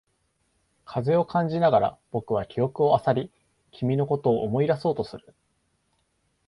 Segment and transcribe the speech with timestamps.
[0.83, 3.31] 風を感じながら、僕は記憶を漁り、
[3.71, 5.35] 君のことを思い出そうとする。